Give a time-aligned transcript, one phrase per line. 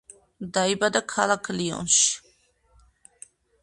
[0.57, 2.11] დაიბადა ქალაქ ლიონში.